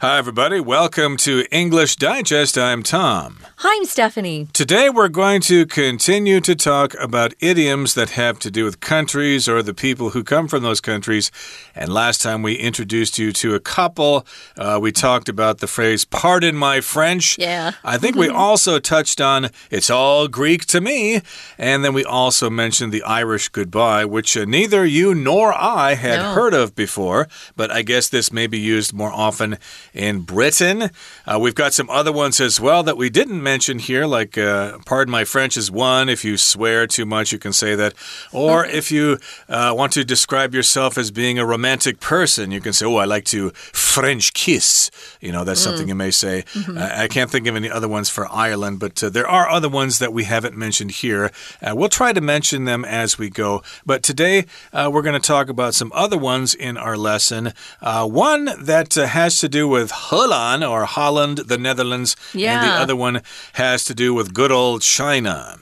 [0.00, 0.60] Hi, everybody.
[0.60, 2.56] Welcome to English Digest.
[2.56, 3.38] I'm Tom.
[3.56, 4.46] Hi, I'm Stephanie.
[4.52, 9.48] Today, we're going to continue to talk about idioms that have to do with countries
[9.48, 11.32] or the people who come from those countries.
[11.74, 14.24] And last time, we introduced you to a couple.
[14.56, 17.36] Uh, we talked about the phrase, pardon my French.
[17.36, 17.72] Yeah.
[17.82, 21.22] I think we also touched on it's all Greek to me.
[21.58, 26.20] And then we also mentioned the Irish goodbye, which uh, neither you nor I had
[26.20, 26.34] No.
[26.34, 27.26] heard of before.
[27.56, 29.58] But I guess this may be used more often
[29.94, 30.90] in Britain.
[31.26, 34.78] Uh, we've got some other ones as well that we didn't mention here, like, uh,
[34.84, 36.08] pardon my French is one.
[36.08, 37.94] If you swear too much, you can say that.
[38.32, 42.72] Or if you uh, want to describe yourself as being a romantic person, you can
[42.72, 44.90] say, oh, I like to French kiss.
[45.20, 46.44] You know, that's something you may say.
[46.76, 49.68] I I can't think of any other ones for Ireland, but uh, there are other
[49.68, 51.30] ones that we haven't mentioned here.
[51.62, 53.62] Uh, we'll try to mention them as we go.
[53.86, 57.54] But today, uh, we're going to talk about some other ones in our lesson.
[57.80, 62.74] Uh, one that uh, has to do with Holland or Holland, the Netherlands, and the
[62.74, 63.22] other one
[63.54, 65.58] has to do with good old China.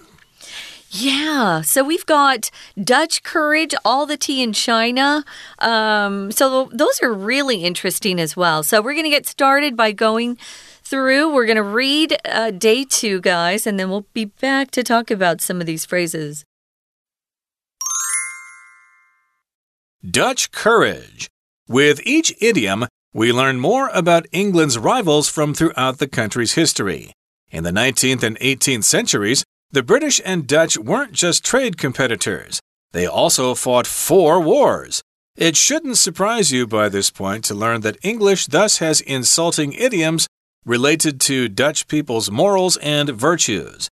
[0.91, 2.51] Yeah, so we've got
[2.83, 5.25] Dutch courage, all the tea in China.
[5.59, 8.63] Um, so those are really interesting as well.
[8.63, 10.39] So we're going to get started by going
[10.83, 11.35] through.
[11.35, 15.11] We're going to read uh, day two, guys, and then we'll be back to talk
[15.11, 16.45] about some of these phrases.
[20.09, 21.29] Dutch courage.
[21.69, 22.87] With each idiom,
[23.17, 27.15] we learn more about England's rivals from throughout the country's history.
[27.51, 32.61] In the 19th and 18th centuries, the British and Dutch weren't just trade competitors,
[32.93, 35.03] they also fought four wars.
[35.35, 40.27] It shouldn't surprise you by this point to learn that English thus has insulting idioms
[40.67, 43.89] related to Dutch people's morals and virtues.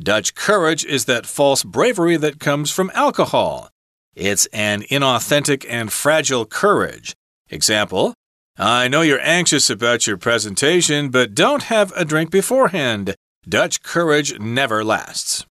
[0.00, 3.68] Dutch courage is that false bravery that comes from alcohol.
[4.14, 7.16] It's an inauthentic and fragile courage.
[7.48, 8.14] Example
[8.62, 13.14] I know you're anxious about your presentation, but don't have a drink beforehand.
[13.48, 15.46] Dutch courage never lasts.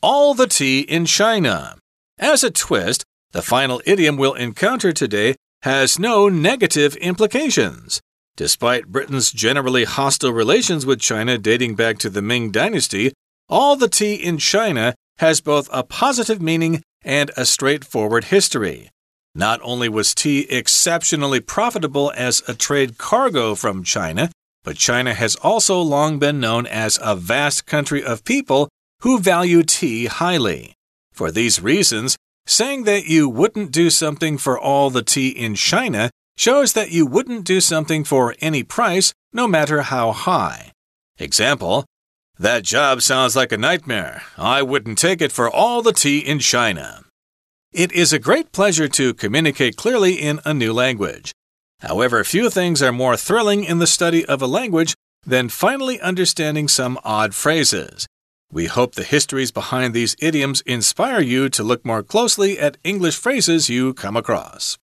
[0.00, 1.76] All the tea in China.
[2.18, 8.00] As a twist, the final idiom we'll encounter today has no negative implications.
[8.36, 13.12] Despite Britain's generally hostile relations with China dating back to the Ming Dynasty,
[13.48, 18.90] all the tea in China has both a positive meaning and a straightforward history.
[19.36, 24.30] Not only was tea exceptionally profitable as a trade cargo from China,
[24.64, 28.70] but China has also long been known as a vast country of people
[29.02, 30.72] who value tea highly.
[31.12, 36.08] For these reasons, saying that you wouldn't do something for all the tea in China
[36.38, 40.72] shows that you wouldn't do something for any price, no matter how high.
[41.18, 41.84] Example
[42.38, 44.22] That job sounds like a nightmare.
[44.38, 47.05] I wouldn't take it for all the tea in China.
[47.72, 51.32] It is a great pleasure to communicate clearly in a new language.
[51.80, 54.94] However, few things are more thrilling in the study of a language
[55.26, 58.06] than finally understanding some odd phrases.
[58.50, 63.16] We hope the histories behind these idioms inspire you to look more closely at English
[63.16, 64.78] phrases you come across.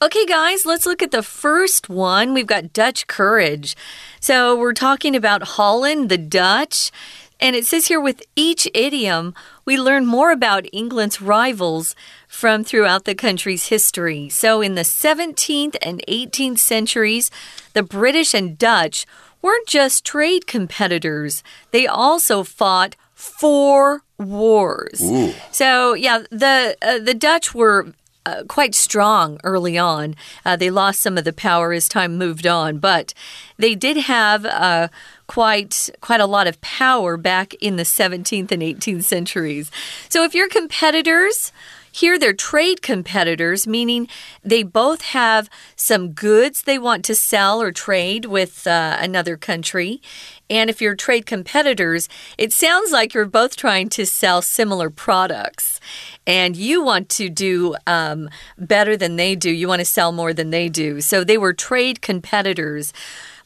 [0.00, 2.32] Okay, guys, let's look at the first one.
[2.32, 3.74] We've got Dutch courage.
[4.20, 6.92] So we're talking about Holland, the Dutch.
[7.40, 9.34] And it says here with each idiom,
[9.66, 11.94] we learn more about England's rivals
[12.28, 14.28] from throughout the country's history.
[14.28, 17.30] So in the 17th and 18th centuries,
[17.74, 19.04] the British and Dutch
[19.42, 25.02] weren't just trade competitors, they also fought four wars.
[25.02, 25.34] Ooh.
[25.50, 27.92] So yeah, the uh, the Dutch were
[28.24, 30.16] uh, quite strong early on.
[30.44, 33.14] Uh, they lost some of the power as time moved on, but
[33.56, 34.88] they did have uh,
[35.26, 39.70] quite quite a lot of power back in the 17th and 18th centuries.
[40.08, 41.52] So if you're competitors.
[41.96, 44.06] Here, they're trade competitors, meaning
[44.44, 50.02] they both have some goods they want to sell or trade with uh, another country.
[50.50, 55.80] And if you're trade competitors, it sounds like you're both trying to sell similar products.
[56.26, 59.50] And you want to do um, better than they do.
[59.50, 61.00] You want to sell more than they do.
[61.00, 62.92] So they were trade competitors.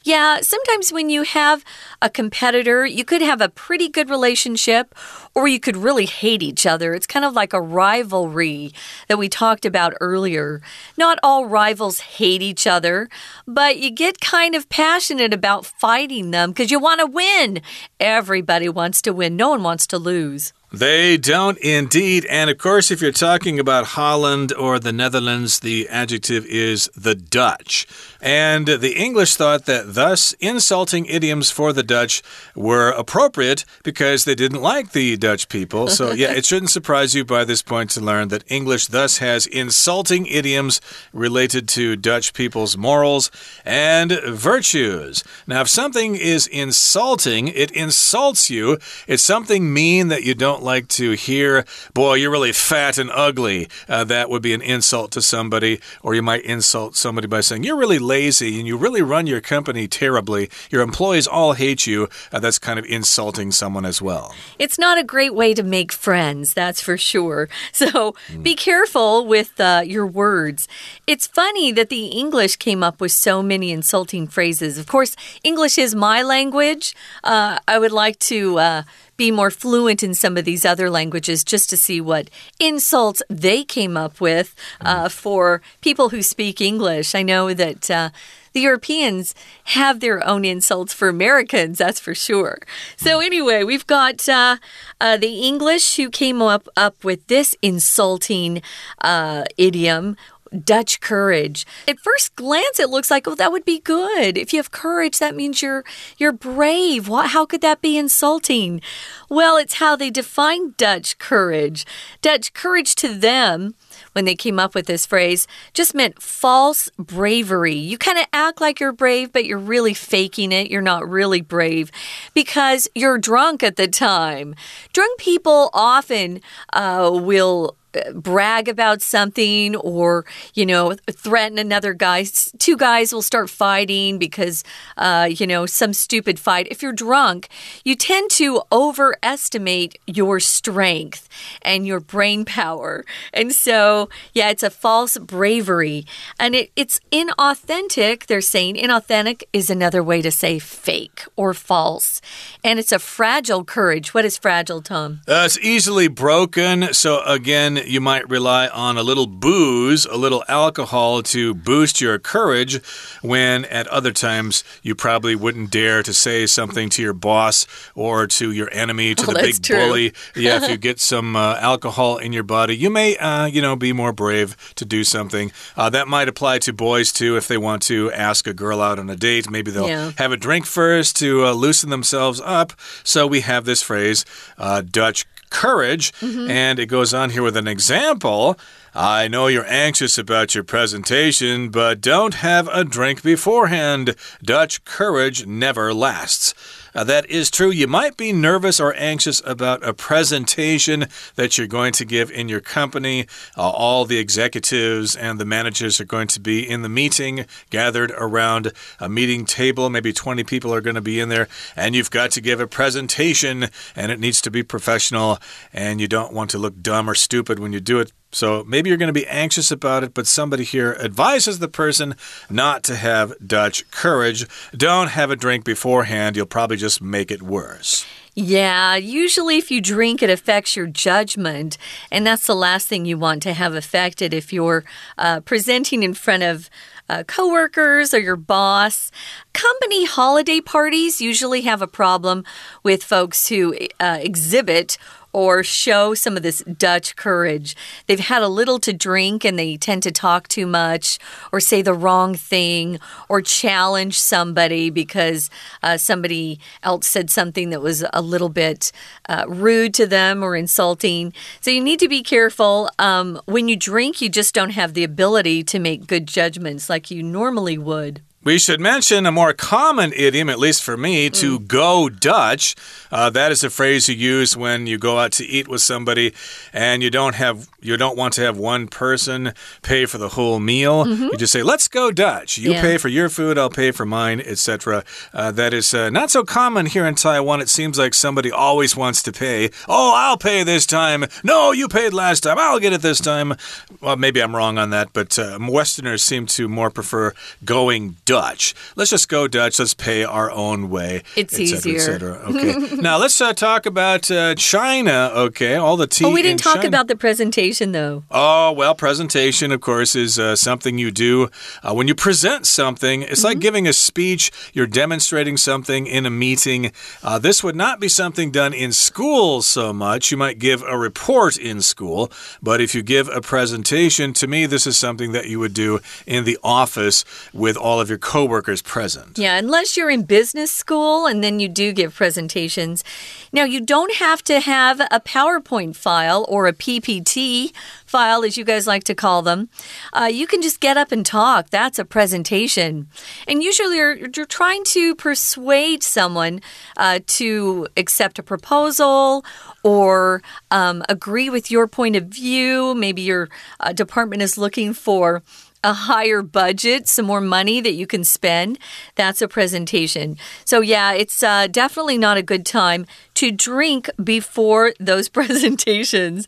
[0.03, 1.63] Yeah, sometimes when you have
[2.01, 4.95] a competitor, you could have a pretty good relationship
[5.35, 6.95] or you could really hate each other.
[6.95, 8.73] It's kind of like a rivalry
[9.07, 10.61] that we talked about earlier.
[10.97, 13.09] Not all rivals hate each other,
[13.47, 17.61] but you get kind of passionate about fighting them because you want to win.
[17.99, 20.51] Everybody wants to win, no one wants to lose.
[20.73, 22.25] They don't indeed.
[22.27, 27.13] And of course, if you're talking about Holland or the Netherlands, the adjective is the
[27.13, 27.85] Dutch.
[28.21, 32.21] And the English thought that thus insulting idioms for the Dutch
[32.55, 35.87] were appropriate because they didn't like the Dutch people.
[35.87, 39.47] So, yeah, it shouldn't surprise you by this point to learn that English thus has
[39.47, 40.79] insulting idioms
[41.13, 43.31] related to Dutch people's morals
[43.65, 45.23] and virtues.
[45.47, 48.77] Now, if something is insulting, it insults you.
[49.07, 51.65] It's something mean that you don't like to hear.
[51.93, 53.67] Boy, you're really fat and ugly.
[53.89, 55.79] Uh, that would be an insult to somebody.
[56.03, 59.39] Or you might insult somebody by saying, You're really lazy and you really run your
[59.39, 60.49] company terribly.
[60.69, 62.09] Your employees all hate you.
[62.33, 64.35] Uh, that's kind of insulting someone as well.
[64.59, 67.41] It's not a great way to make friends, that's for sure.
[67.81, 68.43] So mm.
[68.43, 70.67] be careful with uh, your words.
[71.07, 74.77] It's funny that the English came up with so many insulting phrases.
[74.77, 76.93] Of course, English is my language.
[77.23, 78.83] Uh, I would like to uh,
[79.21, 82.27] be more fluent in some of these other languages just to see what
[82.59, 87.13] insults they came up with uh, for people who speak English.
[87.13, 87.91] I know that.
[87.91, 88.09] Uh,
[88.53, 89.33] the Europeans
[89.79, 92.57] have their own insults for Americans, that's for sure.
[92.97, 94.57] So, anyway, we've got uh,
[94.99, 98.61] uh, the English who came up, up with this insulting
[98.99, 100.17] uh, idiom
[100.51, 101.65] Dutch courage.
[101.87, 104.37] At first glance, it looks like, oh, that would be good.
[104.37, 105.83] If you have courage, that means you're
[106.17, 107.07] you're brave.
[107.07, 108.81] What, how could that be insulting?
[109.29, 111.85] Well, it's how they define Dutch courage.
[112.21, 113.75] Dutch courage to them
[114.11, 117.75] when they came up with this phrase just meant false bravery.
[117.75, 120.69] You kind of act like you're brave, but you're really faking it.
[120.69, 121.91] You're not really brave
[122.33, 124.55] because you're drunk at the time.
[124.91, 126.41] Drunk people often
[126.73, 127.77] uh, will
[128.13, 132.25] brag about something or, you know, threaten another guy.
[132.59, 134.63] Two guys will start fighting because,
[134.97, 136.67] uh, you know, some stupid fight.
[136.69, 137.49] If you're drunk,
[137.83, 141.27] you tend to overestimate your strength
[141.61, 143.05] and your brain power.
[143.33, 146.05] And so, yeah, it's a false bravery.
[146.39, 148.27] And it, it's inauthentic.
[148.27, 152.21] They're saying inauthentic is another way to say fake or false.
[152.63, 154.13] And it's a fragile courage.
[154.13, 155.21] What is fragile, Tom?
[155.27, 156.93] Uh, it's easily broken.
[156.93, 162.19] So, again, you might rely on a little booze, a little alcohol to boost your
[162.19, 162.83] courage,
[163.21, 168.27] when at other times you probably wouldn't dare to say something to your boss or
[168.27, 169.75] to your enemy, to oh, the big true.
[169.77, 170.13] bully.
[170.35, 173.75] Yeah, if you get some uh, alcohol in your body, you may, uh, you know,
[173.75, 175.51] be more brave to do something.
[175.75, 178.99] Uh, that might apply to boys too if they want to ask a girl out
[178.99, 179.49] on a date.
[179.49, 180.11] Maybe they'll yeah.
[180.17, 182.73] have a drink first to uh, loosen themselves up.
[183.03, 184.25] So we have this phrase,
[184.57, 186.11] uh, Dutch courage.
[186.21, 186.49] Mm -hmm.
[186.49, 188.55] And it goes on here with an example.
[188.93, 194.15] I know you're anxious about your presentation, but don't have a drink beforehand.
[194.43, 196.53] Dutch courage never lasts.
[196.93, 197.69] Uh, that is true.
[197.69, 202.49] You might be nervous or anxious about a presentation that you're going to give in
[202.49, 203.27] your company.
[203.57, 208.11] Uh, all the executives and the managers are going to be in the meeting, gathered
[208.17, 209.89] around a meeting table.
[209.89, 212.67] Maybe 20 people are going to be in there, and you've got to give a
[212.67, 215.39] presentation, and it needs to be professional,
[215.73, 218.11] and you don't want to look dumb or stupid when you do it.
[218.31, 222.15] So maybe you're going to be anxious about it, but somebody here advises the person
[222.49, 224.47] not to have Dutch courage.
[224.71, 228.05] Don't have a drink beforehand, you'll probably just make it worse.
[228.33, 231.77] Yeah, usually if you drink, it affects your judgment.
[232.09, 234.85] And that's the last thing you want to have affected if you're
[235.17, 236.69] uh, presenting in front of
[237.09, 239.11] uh, coworkers or your boss.
[239.51, 242.45] Company holiday parties usually have a problem
[242.83, 244.97] with folks who uh, exhibit
[245.33, 247.75] or show some of this Dutch courage.
[248.07, 251.19] They've had a little to drink and they tend to talk too much
[251.51, 252.99] or say the wrong thing
[253.29, 255.49] or challenge somebody because
[255.83, 258.91] uh, somebody else said something that was a little bit
[259.29, 261.33] uh, rude to them or insulting.
[261.61, 262.89] So you need to be careful.
[262.99, 267.11] Um, when you drink, you just don't have the ability to make good judgments like
[267.11, 268.21] you normally would.
[268.43, 271.67] We should mention a more common idiom, at least for me, to mm.
[271.67, 272.75] go Dutch.
[273.11, 276.33] Uh, that is a phrase you use when you go out to eat with somebody
[276.73, 280.59] and you don't have you don't want to have one person pay for the whole
[280.59, 281.05] meal.
[281.05, 281.31] Mm -hmm.
[281.31, 282.81] You just say, "Let's go Dutch." You yeah.
[282.81, 285.03] pay for your food, I'll pay for mine, etc.
[285.33, 287.61] Uh, that is uh, not so common here in Taiwan.
[287.61, 289.69] It seems like somebody always wants to pay.
[289.87, 291.27] Oh, I'll pay this time.
[291.43, 292.55] No, you paid last time.
[292.57, 293.55] I'll get it this time.
[293.99, 297.33] Well, maybe I'm wrong on that, but uh, Westerners seem to more prefer
[297.63, 298.15] going.
[298.25, 298.73] Dutch Dutch.
[298.95, 299.77] Let's just go Dutch.
[299.77, 301.23] Let's pay our own way.
[301.35, 302.15] It's et cetera, easier.
[302.15, 302.23] Et.
[302.23, 302.95] Okay.
[303.01, 305.31] now let's uh, talk about uh, China.
[305.35, 306.23] Okay, all the tea.
[306.23, 306.87] Oh, we didn't talk China.
[306.87, 308.23] about the presentation though.
[308.31, 311.49] Oh, well, presentation, of course, is uh, something you do
[311.83, 313.23] uh, when you present something.
[313.23, 316.93] It's like giving a speech, you're demonstrating something in a meeting.
[317.21, 320.31] Uh, this would not be something done in school so much.
[320.31, 324.67] You might give a report in school, but if you give a presentation, to me,
[324.67, 328.81] this is something that you would do in the office with all of your coworkers
[328.81, 329.37] present.
[329.37, 333.03] Yeah, unless you're in business school and then you do give presentations.
[333.51, 337.73] Now, you don't have to have a PowerPoint file or a PPT
[338.05, 339.69] file, as you guys like to call them.
[340.13, 341.69] Uh, you can just get up and talk.
[341.69, 343.07] That's a presentation.
[343.47, 346.61] And usually you're, you're trying to persuade someone
[346.97, 349.43] uh, to accept a proposal
[349.83, 352.93] or um, agree with your point of view.
[352.95, 353.49] Maybe your
[353.79, 355.41] uh, department is looking for
[355.83, 358.77] a higher budget, some more money that you can spend.
[359.15, 360.37] That's a presentation.
[360.65, 366.47] So, yeah, it's uh, definitely not a good time to drink before those presentations.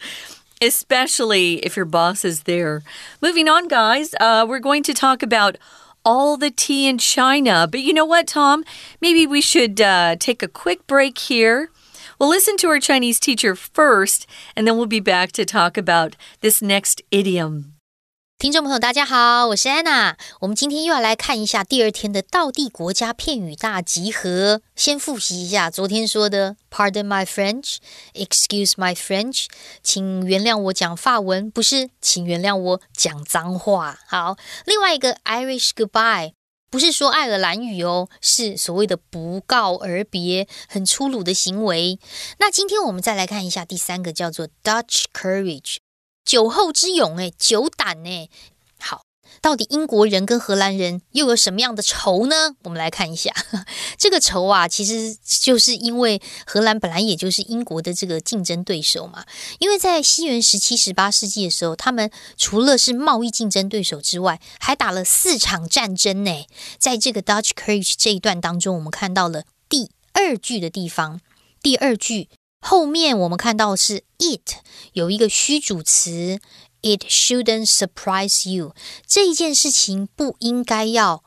[0.61, 2.83] Especially if your boss is there.
[3.21, 5.57] Moving on, guys, uh, we're going to talk about
[6.05, 7.67] all the tea in China.
[7.69, 8.63] But you know what, Tom?
[9.01, 11.69] Maybe we should uh, take a quick break here.
[12.19, 16.15] We'll listen to our Chinese teacher first, and then we'll be back to talk about
[16.41, 17.72] this next idiom.
[18.43, 20.17] 听众朋友，大家好，我是安娜。
[20.41, 24.61] 我们今天又要来看一下第二天的道地国家片语大集合。
[24.75, 27.77] 先复习一下昨天说的 “Pardon my French”、
[28.13, 29.45] “Excuse my French”，
[29.81, 33.97] 请原谅我讲法文，不是，请原谅我讲脏话。
[34.09, 34.35] 好，
[34.65, 36.33] 另外一个 “Irish goodbye”。
[36.69, 41.97] 不是说爱尔兰语哦，是所谓的不告而别，很粗鲁的行为。
[42.39, 45.77] 那今天我们再来看一下第三个，叫做 Dutch courage。
[46.33, 48.27] 酒后之勇，哎，酒胆，哎，
[48.79, 49.03] 好，
[49.39, 52.55] 到底英国人跟荷兰人又有什么样的仇呢？
[52.63, 53.31] 我们来看一下，
[53.99, 59.23] 这个仇啊，其实就是因为荷兰本来也就是英国的这个竞争对手嘛。
[59.59, 66.47] 因为在西元十七、十八世纪的时候，他们除了是贸易竞争对手之外，还打了四场战争呢。
[66.79, 71.21] 在这个 Dutch Courage 这一段当中，我们看到了第二句的地方，
[71.61, 72.29] 第二句。
[72.65, 74.53] 后面我们看到是 it
[74.93, 76.39] 有一个虚主词
[76.81, 78.73] ，it shouldn't surprise you。
[79.05, 81.25] 这一件事情不应该要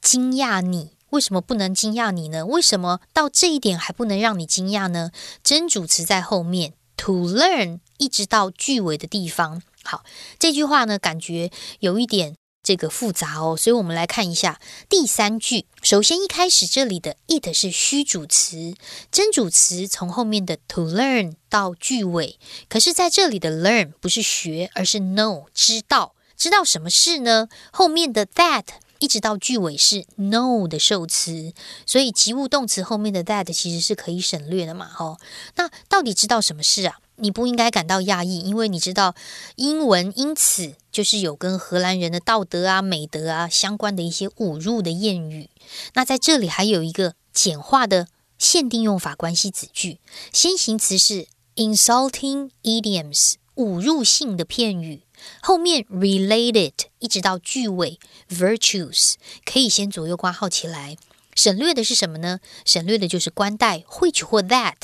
[0.00, 2.46] 惊讶你，为什么不能惊讶你呢？
[2.46, 5.10] 为什么到这一点还不能让你惊讶呢？
[5.44, 9.62] 真主词在后面，to learn 一直到句尾的地方。
[9.84, 10.02] 好，
[10.38, 12.34] 这句话呢，感觉有一点。
[12.68, 14.60] 这个复杂哦，所以我们来看一下
[14.90, 15.64] 第三句。
[15.80, 18.74] 首先一开始这里的 it 是虚主词，
[19.10, 22.38] 真主词从后面的 to learn 到句尾。
[22.68, 27.48] 可是在这里的 learn 不是学，而是 know 知道，知道什么事呢？
[27.72, 28.64] 后面的 that
[28.98, 31.54] 一直到句尾是 know 的受词，
[31.86, 34.90] 所以及物动词后面的 that 其实是可以省略的嘛。
[34.98, 35.18] 哦，
[35.56, 36.98] 那到底知道什么事啊？
[37.18, 39.14] 你不应该感到讶异，因为你知道
[39.56, 45.50] 英文因此就是有跟荷兰人的道德啊、美德啊相关的一些侮辱的谚语。
[45.94, 48.08] 那在这里还有一个简化的
[48.38, 49.98] 限定用法关系子句，
[50.32, 55.02] 先行词是 insulting idioms，侮辱性的片语，
[55.42, 57.98] 后面 related 一直到句尾
[58.30, 60.96] virtues，可以先左右挂号起来。
[61.34, 62.40] 省略的是什么呢？
[62.64, 64.74] 省略的就是冠带 which 或 that。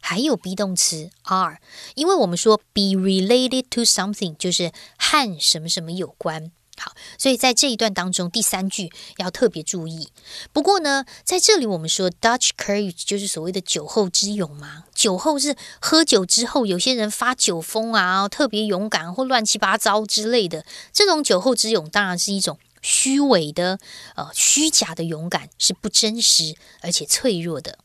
[0.00, 1.58] 还有 be 动词 are，
[1.94, 6.50] 因为我们说 be related to something 就是和什么什么有关。
[6.80, 10.10] 好，所以在这一段当中，第三句要特别注意。
[10.52, 14.84] 不过呢，在这里我们说 Dutch courage 就是所谓的酒后之勇嘛。
[14.94, 20.64] 酒后是喝酒之后，有些人发酒疯啊，特别勇敢或乱七八糟之类的。
[20.92, 23.80] 这种酒后之勇当然是一种虚伪的、
[24.14, 27.80] 呃虚假的勇敢，是不真实而且脆弱的。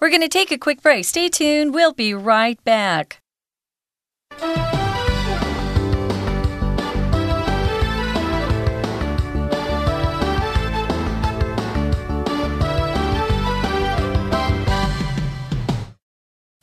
[0.00, 1.04] We're going to take a quick break.
[1.04, 1.74] Stay tuned.
[1.74, 3.20] We'll be right back.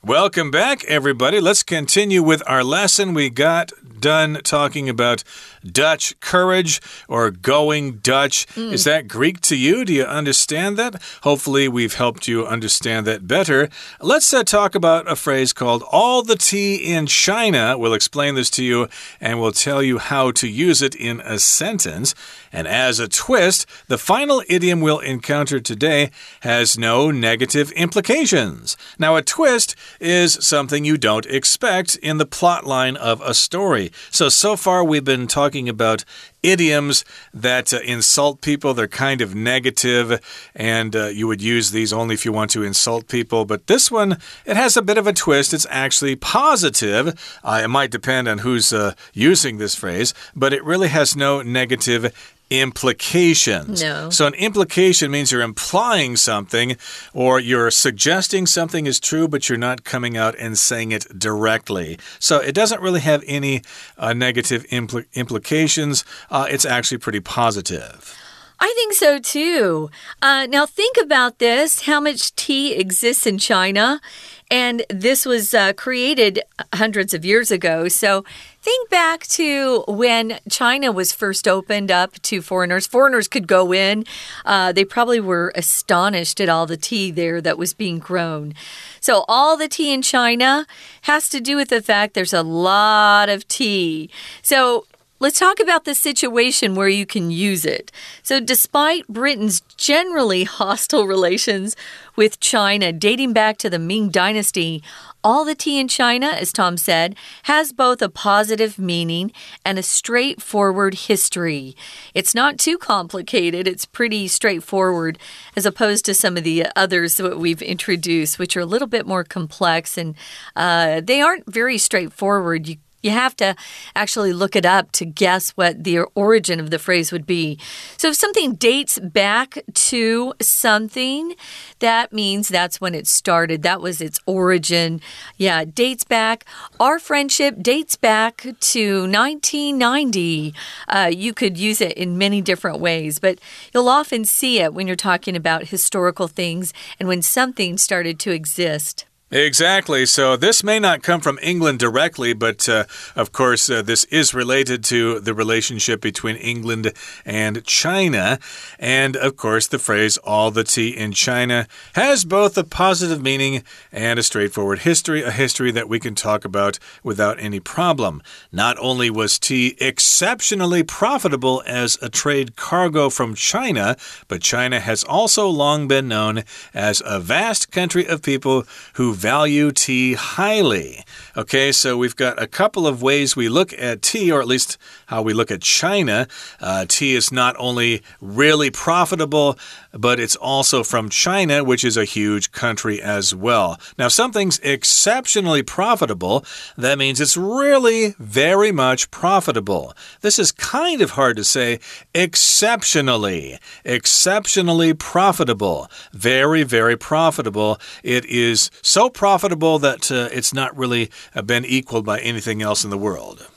[0.03, 1.39] Welcome back, everybody.
[1.39, 3.13] Let's continue with our lesson.
[3.13, 5.23] We got done talking about
[5.71, 8.45] Dutch courage or going Dutch.
[8.55, 9.85] Is that Greek to you?
[9.85, 11.01] Do you understand that?
[11.23, 13.69] Hopefully, we've helped you understand that better.
[14.01, 17.77] Let's uh, talk about a phrase called all the tea in China.
[17.77, 18.87] We'll explain this to you
[19.19, 22.13] and we'll tell you how to use it in a sentence.
[22.51, 28.77] And as a twist, the final idiom we'll encounter today has no negative implications.
[28.99, 33.91] Now, a twist is something you don't expect in the plot line of a story.
[34.11, 36.05] So, so far we've been talking about
[36.43, 38.73] idioms that uh, insult people.
[38.73, 40.21] They're kind of negative,
[40.53, 43.45] and uh, you would use these only if you want to insult people.
[43.45, 45.53] But this one, it has a bit of a twist.
[45.53, 47.39] It's actually positive.
[47.43, 51.41] Uh, it might depend on who's uh, using this phrase, but it really has no
[51.41, 53.81] negative implications.
[53.81, 54.09] No.
[54.09, 56.77] So, an implication means you're implying something
[57.13, 61.99] or you're suggesting something is true, but you're not coming out and saying it directly.
[62.19, 63.61] So, it doesn't really have any
[63.97, 66.03] uh, negative impl implications.
[66.29, 68.15] Uh, it's actually pretty positive.
[68.59, 69.89] I think so too.
[70.21, 74.01] Uh, now, think about this how much tea exists in China.
[74.49, 76.39] And this was uh, created
[76.73, 77.89] hundreds of years ago.
[77.89, 78.23] So
[78.67, 82.85] think back to when China was first opened up to foreigners.
[82.85, 84.03] Foreigners could go in.
[84.45, 88.53] Uh, they probably were astonished at all the tea there that was being grown.
[88.99, 90.65] So, all the tea in China
[91.03, 94.09] has to do with the fact there's a lot of tea.
[94.41, 94.85] So,
[95.19, 97.91] Let's talk about the situation where you can use it.
[98.21, 101.75] So, despite Britain's generally hostile relations
[102.15, 104.83] with China dating back to the Ming Dynasty,
[105.23, 109.31] all the tea in China, as Tom said, has both a positive meaning
[109.65, 111.75] and a straightforward history.
[112.13, 115.17] It's not too complicated, it's pretty straightforward,
[115.55, 119.07] as opposed to some of the others that we've introduced, which are a little bit
[119.07, 120.13] more complex and
[120.55, 122.67] uh, they aren't very straightforward.
[122.67, 123.55] You you have to
[123.95, 127.59] actually look it up to guess what the origin of the phrase would be.
[127.97, 131.35] So if something dates back to something,
[131.79, 133.61] that means that's when it started.
[133.63, 135.01] That was its origin.
[135.37, 136.45] Yeah, it dates back.
[136.79, 140.53] Our friendship dates back to 1990.
[140.87, 143.39] Uh, you could use it in many different ways, but
[143.73, 148.31] you'll often see it when you're talking about historical things and when something started to
[148.31, 149.06] exist.
[149.29, 150.05] Exactly.
[150.05, 154.33] So this may not come from England directly, but uh, of course, uh, this is
[154.33, 156.93] related to the relationship between England
[157.25, 158.39] and China.
[158.79, 163.63] And of course, the phrase all the tea in China has both a positive meaning
[163.91, 168.21] and a straightforward history, a history that we can talk about without any problem.
[168.53, 173.97] Not only was tea exceptionally profitable as a trade cargo from China,
[174.29, 176.43] but China has also long been known
[176.73, 181.03] as a vast country of people who value tea highly.
[181.35, 184.77] Okay, so we've got a couple of ways we look at tea, or at least
[185.07, 186.27] how we look at China.
[186.61, 189.57] Uh, tea is not only really profitable,
[189.91, 193.79] but it's also from China, which is a huge country as well.
[193.97, 196.45] Now, something's exceptionally profitable.
[196.77, 199.93] That means it's really very much profitable.
[200.21, 201.79] This is kind of hard to say.
[202.13, 205.89] Exceptionally, exceptionally profitable.
[206.13, 207.79] Very, very profitable.
[208.03, 212.83] It is so profitable that uh, it's not really uh, been equaled by anything else
[212.83, 213.47] in the world.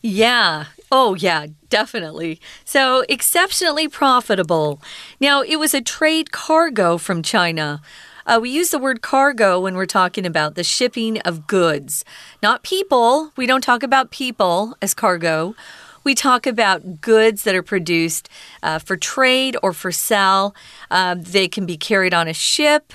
[0.00, 0.66] Yeah.
[0.90, 2.40] Oh, yeah, definitely.
[2.64, 4.80] So, exceptionally profitable.
[5.20, 7.82] Now, it was a trade cargo from China.
[8.26, 12.04] Uh, we use the word cargo when we're talking about the shipping of goods,
[12.42, 13.32] not people.
[13.36, 15.54] We don't talk about people as cargo.
[16.04, 18.30] We talk about goods that are produced
[18.62, 20.54] uh, for trade or for sale.
[20.90, 22.92] Uh, they can be carried on a ship.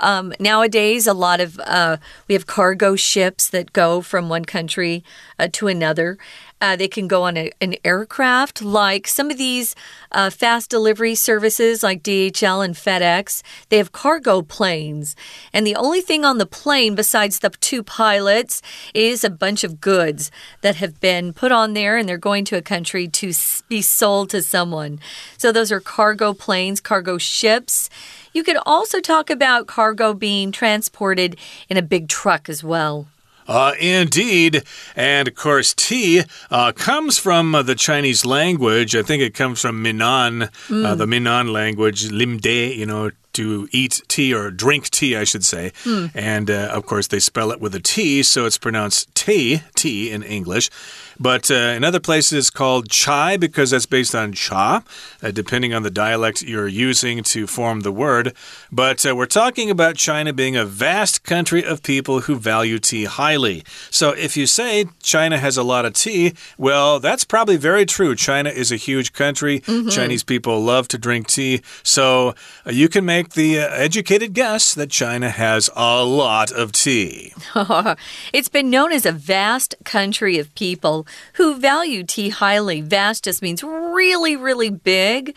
[0.00, 5.04] Um, nowadays, a lot of uh, we have cargo ships that go from one country
[5.38, 6.18] uh, to another.
[6.60, 9.74] Uh, they can go on a, an aircraft, like some of these
[10.12, 13.42] uh, fast delivery services, like DHL and FedEx.
[13.68, 15.14] They have cargo planes.
[15.52, 18.62] And the only thing on the plane, besides the two pilots,
[18.94, 20.30] is a bunch of goods
[20.62, 23.32] that have been put on there and they're going to a country to
[23.68, 24.98] be sold to someone.
[25.36, 27.90] So those are cargo planes, cargo ships.
[28.32, 31.36] You could also talk about cargo being transported
[31.68, 33.08] in a big truck as well.
[33.48, 34.62] Uh, indeed.
[34.94, 38.94] And of course, tea uh, comes from uh, the Chinese language.
[38.96, 40.98] I think it comes from Minnan, mm.
[40.98, 45.72] the Minnan language, limde, you know, to eat tea or drink tea, I should say.
[45.84, 46.10] Mm.
[46.14, 50.10] And uh, of course, they spell it with a T, so it's pronounced tea, tea
[50.10, 50.70] in English.
[51.18, 54.82] But uh, in other places, called chai because that's based on cha,
[55.22, 58.34] uh, depending on the dialect you're using to form the word.
[58.70, 63.04] But uh, we're talking about China being a vast country of people who value tea
[63.04, 63.64] highly.
[63.90, 68.14] So if you say China has a lot of tea, well, that's probably very true.
[68.14, 69.62] China is a huge country.
[69.66, 69.90] Mm -hmm.
[69.90, 71.60] Chinese people love to drink tea.
[71.82, 72.34] So
[72.66, 77.32] uh, you can make the uh, educated guess that China has a lot of tea.
[78.32, 82.80] it's been known as a vast country of people who value tea highly.
[82.80, 85.36] Vast just means really, really big.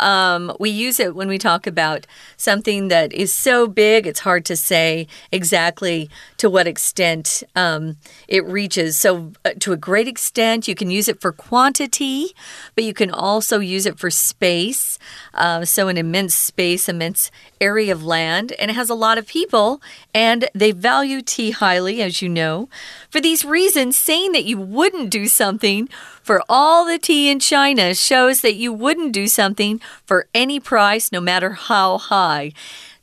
[0.00, 4.44] Um, we use it when we talk about something that is so big, it's hard
[4.46, 8.96] to say exactly to what extent um, it reaches.
[8.96, 12.34] So, uh, to a great extent, you can use it for quantity,
[12.74, 14.98] but you can also use it for space.
[15.34, 19.26] Uh, so, an immense space, immense area of land, and it has a lot of
[19.26, 19.82] people,
[20.14, 22.68] and they value tea highly, as you know.
[23.10, 25.88] For these reasons, saying that you wouldn't do something
[26.30, 31.10] for all the tea in China shows that you wouldn't do something for any price,
[31.10, 32.52] no matter how high.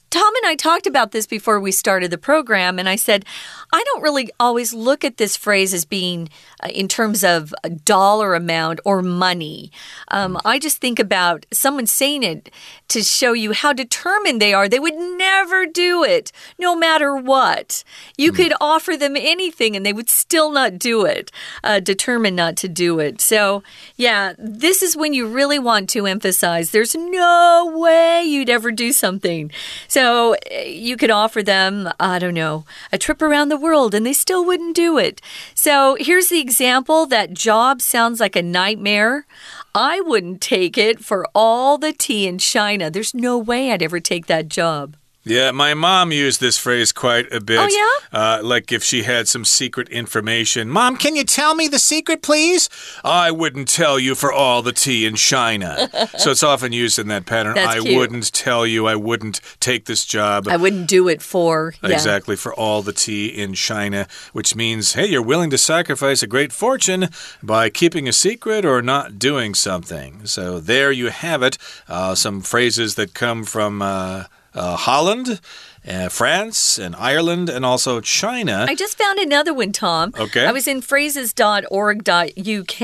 [0.10, 3.26] Tom and I talked about this before we started the program, and I said,
[3.74, 6.30] I don't really always look at this phrase as being
[6.64, 9.72] uh, in terms of a dollar amount or money.
[10.08, 12.50] Um, I just think about someone saying it
[12.88, 14.70] to show you how determined they are.
[14.70, 17.84] They would never do it, no matter what.
[18.18, 18.36] You mm.
[18.38, 21.32] could offer them anything and they would still not do it,
[21.64, 23.20] uh, determined not to do it.
[23.20, 23.64] So,
[23.98, 28.94] yeah, this is when you really want to emphasize there's no way you'd ever do
[28.94, 29.52] something.
[29.90, 34.06] So, uh, you could offer them, I don't know, a trip around the world and
[34.06, 35.22] they still wouldn't do it.
[35.56, 39.26] So here's the example that job sounds like a nightmare.
[39.74, 42.90] I wouldn't take it for all the tea in China.
[42.90, 44.96] There's no way I'd ever take that job.
[45.28, 47.60] Yeah, my mom used this phrase quite a bit.
[47.60, 47.68] Oh,
[48.12, 48.20] yeah?
[48.20, 50.70] Uh, like if she had some secret information.
[50.70, 52.70] Mom, can you tell me the secret, please?
[53.04, 55.90] I wouldn't tell you for all the tea in China.
[56.18, 57.56] so it's often used in that pattern.
[57.56, 57.98] That's I cute.
[57.98, 58.88] wouldn't tell you.
[58.88, 60.48] I wouldn't take this job.
[60.48, 61.74] I wouldn't do it for.
[61.84, 61.92] Yeah.
[61.92, 66.28] Exactly, for all the tea in China, which means, hey, you're willing to sacrifice a
[66.28, 67.10] great fortune
[67.44, 70.26] by keeping a secret or not doing something.
[70.26, 71.58] So there you have it.
[71.88, 73.82] Uh, some phrases that come from.
[73.82, 74.24] Uh, uh,
[74.58, 75.40] Uh, Holland
[75.88, 78.66] uh, France and Ireland and also China.
[78.68, 80.14] I just found another one, Tom.
[80.18, 80.46] Okay.
[80.46, 82.82] I was in phrases.org.uk,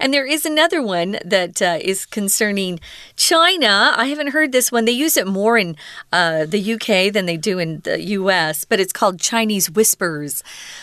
[0.00, 2.80] and there is another one that uh, is concerning
[3.16, 3.92] China.
[3.96, 4.84] I haven't heard this one.
[4.84, 5.76] They use it more in
[6.12, 10.42] uh, the UK than they do in the US, but it's called Chinese Whispers.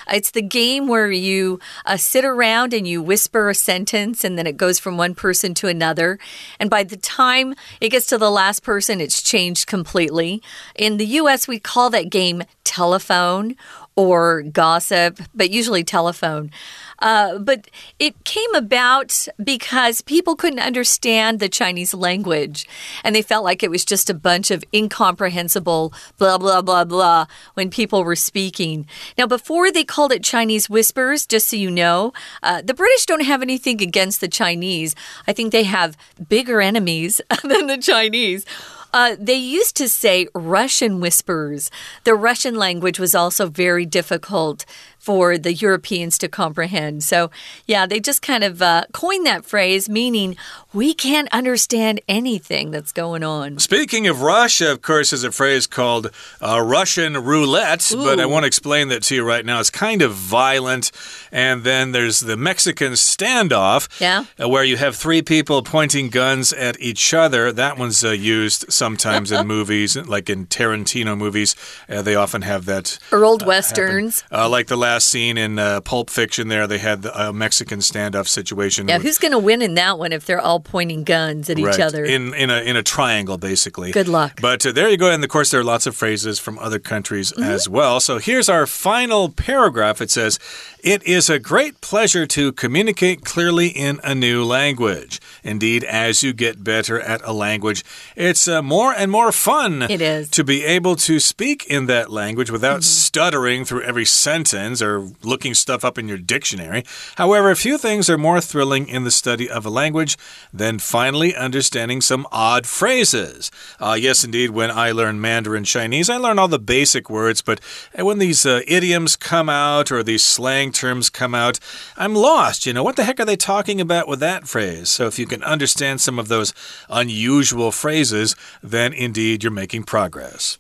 [0.10, 4.48] It's the game where you uh, sit around and you whisper a sentence, and then
[4.48, 6.20] it goes from one person to another.
[6.60, 10.42] And by the time it gets to the last person, it's changed completely.
[10.76, 13.56] In the US, we call that game telephone
[13.96, 16.52] or gossip, but usually telephone.
[17.00, 17.68] Uh, but
[18.00, 22.68] it came about because people couldn't understand the Chinese language
[23.04, 27.26] and they felt like it was just a bunch of incomprehensible blah, blah, blah, blah
[27.56, 28.86] when people were speaking.
[29.18, 33.26] Now, before they called it Chinese whispers, just so you know, uh, the British don't
[33.26, 34.96] have anything against the Chinese.
[35.28, 35.98] I think they have
[36.30, 38.46] bigger enemies than the Chinese.
[38.94, 41.72] Uh, they used to say Russian whispers.
[42.04, 44.66] The Russian language was also very difficult
[45.02, 47.04] for the Europeans to comprehend.
[47.04, 47.32] So,
[47.66, 50.38] yeah, they just kind of uh, coined that phrase, meaning
[50.74, 53.58] we can't understand anything that's going on.
[53.58, 57.98] Speaking of Russia, of course, is a phrase called uh, Russian roulette, Ooh.
[57.98, 59.60] but I won't explain that to you right now.
[59.60, 60.92] It's kind of violent.
[61.32, 64.26] And then there's the Mexican standoff, yeah.
[64.40, 67.52] Uh, where you have three people pointing guns at each other.
[67.52, 71.56] That one's uh, used sometimes in movies, like in Tarantino movies.
[71.90, 73.00] Uh, they often have that.
[73.12, 74.24] Or old westerns.
[74.32, 77.80] like the last last scene in uh, Pulp Fiction there, they had a uh, Mexican
[77.80, 78.88] standoff situation.
[78.88, 81.74] Yeah, who's going to win in that one if they're all pointing guns at right.
[81.74, 82.04] each other?
[82.04, 83.92] In, in, a, in a triangle, basically.
[83.92, 84.42] Good luck.
[84.42, 85.10] But uh, there you go.
[85.10, 87.56] And of course, there are lots of phrases from other countries mm -hmm.
[87.56, 88.00] as well.
[88.00, 90.02] So here's our final paragraph.
[90.02, 90.40] It says,
[90.84, 95.20] It is a great pleasure to communicate clearly in a new language.
[95.44, 97.84] Indeed, as you get better at a language,
[98.16, 99.82] it's uh, more and more fun.
[99.90, 100.30] It is.
[100.30, 103.08] To be able to speak in that language without Mm-hmm.
[103.08, 106.84] stuttering through every sentence or looking stuff up in your dictionary.
[107.16, 110.18] However, a few things are more thrilling in the study of a language
[110.54, 113.52] than finally understanding some odd phrases.
[113.80, 117.60] Uh, yes, indeed, when I learn Mandarin Chinese, I learn all the basic words, but
[117.98, 121.60] when these uh, idioms come out or these slang terms come out,
[121.98, 122.66] I'm lost.
[122.66, 124.90] You know, what the heck are they talking about with that phrase?
[124.90, 126.54] So if you can understand some of those
[126.90, 130.58] unusual phrases, then indeed you're making progress.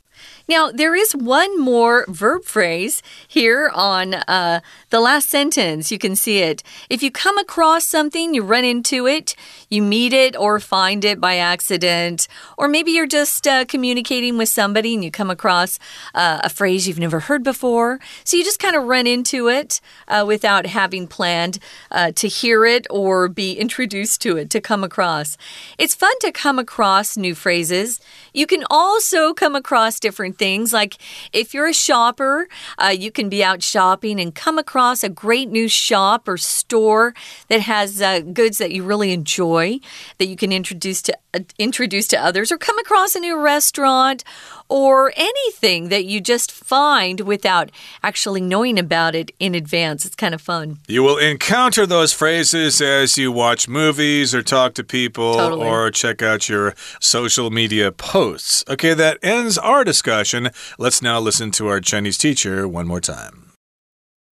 [0.51, 4.59] Now, there is one more verb phrase here on uh,
[4.89, 5.93] the last sentence.
[5.93, 6.61] You can see it.
[6.89, 9.33] If you come across something, you run into it,
[9.69, 14.49] you meet it or find it by accident, or maybe you're just uh, communicating with
[14.49, 15.79] somebody and you come across
[16.15, 18.01] uh, a phrase you've never heard before.
[18.25, 21.59] So you just kind of run into it uh, without having planned
[21.91, 25.37] uh, to hear it or be introduced to it, to come across.
[25.77, 28.01] It's fun to come across new phrases.
[28.33, 30.73] You can also come across different things.
[30.73, 30.93] Like
[31.33, 32.47] if you're a shopper,
[32.83, 37.13] uh, you can be out shopping and come across a great new shop or store
[37.49, 39.79] that has uh, goods that you really enjoy
[40.17, 44.23] that you can introduce to uh, introduce to others, or come across a new restaurant
[44.67, 47.71] or anything that you just find without
[48.03, 50.05] actually knowing about it in advance.
[50.05, 50.77] It's kind of fun.
[50.87, 55.67] You will encounter those phrases as you watch movies or talk to people Totally.
[55.67, 58.63] or check out your social media posts.
[58.67, 60.20] Okay, that ends our discussion
[60.78, 63.42] Let's now listen to our Chinese teacher one more time.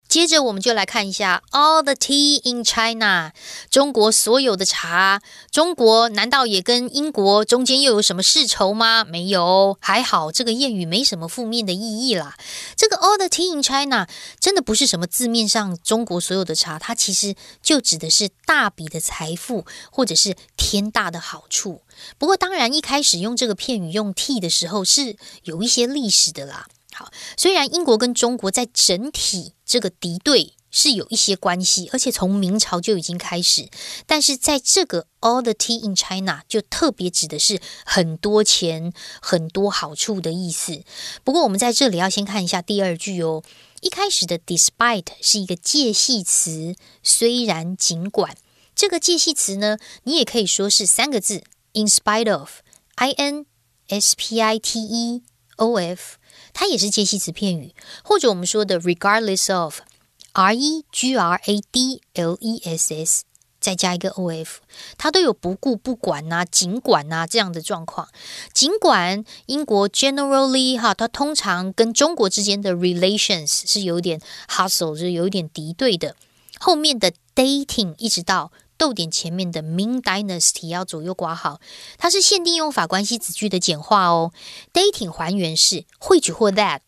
[0.08, 3.32] 接着我们就来看一下 all the tea in China，
[3.70, 5.22] 中国所有的茶。
[5.50, 9.06] 中国难道也跟英国中间又有什么世仇吗？
[9.06, 12.36] 没有，还好这个谚语没什么负面的意义啦。
[12.76, 14.06] 这个 all the tea in China
[14.38, 21.84] 真的不是什么字面上中国所有的茶，它其实就指的是大笔的财富或者是天大的好处。
[22.19, 26.67] 不过当然一开始用这个片语用 “t” 的时候是有一些历史的啦。
[26.93, 33.69] 好，虽然英国跟中国在整体这个敌对是有一些关系，而且从明朝就已经开始，
[34.07, 40.83] 但是在这个 all the tea in China 就特别指的是很多钱、很多好处的意思。
[41.23, 43.43] 不过我们在这里要先看一下第二句哦。
[43.83, 48.37] 一开始的 despite 是一个介系词，虽然、尽管。
[48.75, 51.45] 这个介系词呢，你也可以说是三个字
[51.79, 53.47] ，in spite of，i n
[53.89, 55.23] s p i t e
[55.57, 56.17] o f。
[56.53, 63.25] 它也是介系词片语，或者我们说的 regardless of，r e g r a d l e s s，
[63.61, 64.61] 再加一个 o f，
[64.97, 68.09] 它都有不顾、不管呐、尽管呐这样的状况。
[68.55, 76.17] 尽管英国 generally 哈，它通常跟中国之间的 relations 是有点 hustle，是有一点敌对的。
[76.59, 81.61] 后面的 dating 一直到逗点前面的 Ming Dynasty 要左右挂号，
[81.99, 84.33] 它是限定用法关系子句的简化哦。
[84.73, 86.81] Dating 还原是会取或 that，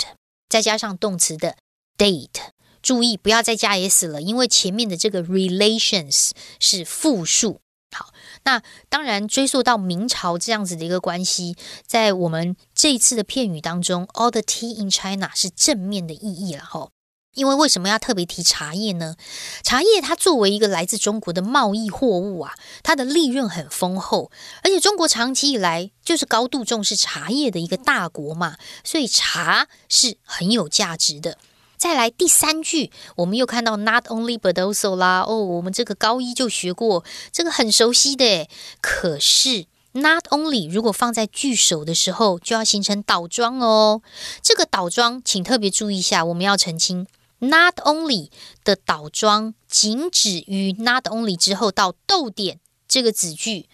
[0.49, 1.57] 再加上动词的
[1.97, 2.51] date。
[2.81, 7.61] 注意不要再加 s 了，因为前面的这个 relations 是复数。
[7.91, 8.13] 好，
[8.45, 16.93] 那当然追溯到明朝这样子的一个关系，在我们这一次的片语当中，all the tea in China 是正面的意义了吼。
[17.39, 19.15] 因为为什么要特别提茶叶呢？
[19.63, 24.33] 茶叶它作为一个来自中国的贸易货物啊，它的利润很丰厚，
[24.65, 31.39] 而且中国长期以来就是高度重视茶叶的一个大国嘛，所以茶是很有价值的。
[31.77, 38.49] 再来第三句，我们又看到 not only but also 啦，哦，我们这个高一就学过，这个很熟悉的。
[38.81, 44.03] 可是 not only 如果放在句首的时候，就要形成倒装哦。
[44.43, 47.07] 这个倒装，请特别注意一下，我们要澄清。
[47.41, 48.31] Not only
[48.65, 53.69] 的倒装仅止于 not only 之后到逗点这个子句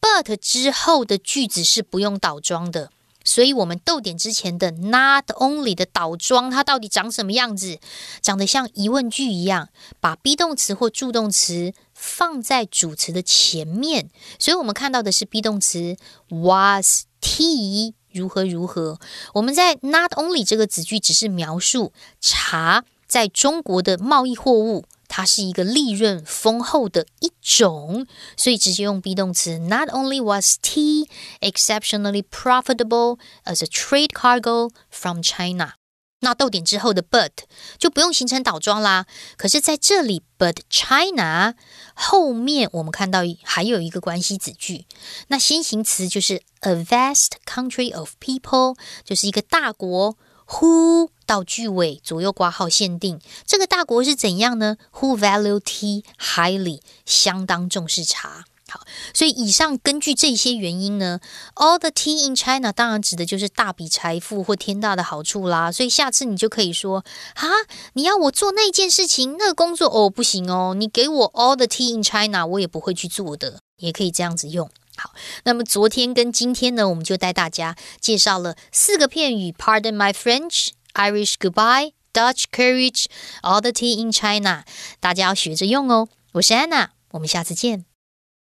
[0.00, 2.90] ，but 之后的句子是不用倒装的。
[3.24, 7.80] 所以，我们逗点之前的 not only 的倒装，它到底长什么样子？
[8.22, 9.68] 长得像疑问句一样，
[10.00, 14.10] 把 be 动词或助动词放在主词的前面。
[14.38, 15.96] 所以我们看到的是 be 动词
[16.28, 19.00] was tea 如何如何。
[19.34, 22.84] 我们在 not only 这个子句只是描述茶。
[23.06, 29.58] 在中国的贸易货物，它是一个利润丰厚的一种，所以直接用 be 动词。
[29.58, 31.08] Not only was tea
[31.40, 35.74] exceptionally profitable as a trade cargo from China，
[36.20, 37.30] 那逗点之后的 but
[37.78, 39.06] 就不用形成倒装啦。
[39.36, 41.54] 可是在这里，but China
[41.94, 44.86] 后面我们看到还有一个关系子句，
[45.28, 50.18] 那先行词就是 a vast country of people，就是一个大国。
[50.48, 58.44] Who 到句尾左右挂号限定，这个大国是怎样呢？Who value tea highly，相当重视茶。
[58.68, 58.80] 好，
[59.14, 61.20] 所以以上根据这些原因呢
[61.54, 65.70] ，all the tea in China 当然指的就是大笔财富或天大的好处啦。
[65.70, 67.46] 所以下次你就可以说啊，
[67.92, 74.68] 你要我做那件事情，那个工作哦，不行哦，你给我 all the tea in China，我也不会去做的，也可以这样子用。
[74.96, 75.12] 好，
[75.44, 83.07] 那么昨天跟今天呢，我们就带大家介绍了四个片语：Pardon my French, Irish goodbye, Dutch courage,
[83.43, 84.63] all the tea in China。
[84.99, 86.09] 大家要学着用哦。
[86.33, 87.85] 我是安娜，我们下次见。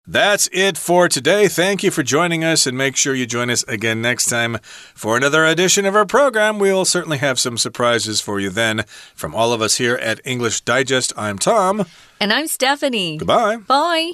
[0.07, 1.47] That's it for today.
[1.47, 4.59] Thank you for joining us, and make sure you join us again next time
[4.93, 6.59] for another edition of our program.
[6.59, 8.85] We'll certainly have some surprises for you then.
[9.15, 11.87] From all of us here at English Digest, I'm Tom.
[12.19, 13.17] And I'm Stephanie.
[13.17, 13.57] Goodbye.
[13.65, 14.11] Bye.